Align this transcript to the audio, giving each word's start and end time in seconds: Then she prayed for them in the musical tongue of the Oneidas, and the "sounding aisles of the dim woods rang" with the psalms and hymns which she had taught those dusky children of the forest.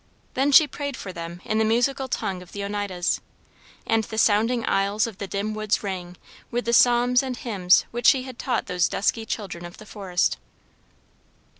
Then 0.33 0.51
she 0.51 0.65
prayed 0.65 0.97
for 0.97 1.13
them 1.13 1.41
in 1.45 1.59
the 1.59 1.63
musical 1.63 2.07
tongue 2.07 2.41
of 2.41 2.53
the 2.53 2.63
Oneidas, 2.63 3.21
and 3.85 4.03
the 4.05 4.17
"sounding 4.17 4.65
aisles 4.65 5.05
of 5.05 5.19
the 5.19 5.27
dim 5.27 5.53
woods 5.53 5.83
rang" 5.83 6.17
with 6.49 6.65
the 6.65 6.73
psalms 6.73 7.21
and 7.21 7.37
hymns 7.37 7.85
which 7.91 8.07
she 8.07 8.23
had 8.23 8.39
taught 8.39 8.65
those 8.65 8.89
dusky 8.89 9.27
children 9.27 9.63
of 9.63 9.77
the 9.77 9.85
forest. 9.85 10.39